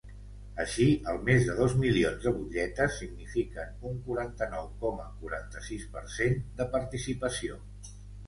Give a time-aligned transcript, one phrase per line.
[0.61, 6.37] Així, els més de dos milions de butlletes signifiquen un quaranta-nou coma quaranta-sis per cent
[6.63, 7.63] de participació.